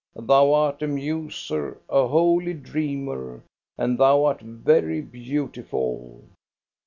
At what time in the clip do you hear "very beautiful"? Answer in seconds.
4.41-6.23